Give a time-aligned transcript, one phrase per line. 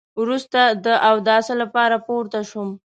[0.21, 2.69] وروسته د اوداسه لپاره پورته شوم.